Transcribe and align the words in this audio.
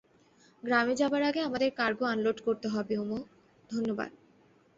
গ্রামে 0.63 0.93
যাবার 0.95 1.21
আগে 1.21 1.39
আমাদের 1.39 1.69
কার্গো 1.75 2.05
আনলোড 2.05 2.37
করতে 2.45 2.67
হবে 2.67 2.93
উম, 2.97 3.11
ধন্যবাদ। 3.69 4.11